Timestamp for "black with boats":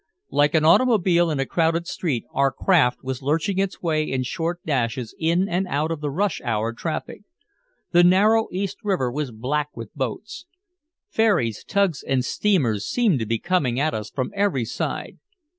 9.29-10.47